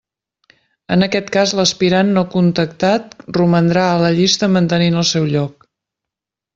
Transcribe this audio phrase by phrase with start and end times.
[0.95, 5.73] En aquest cas l'aspirant no contactat romandrà a la llista mantenint el seu lloc.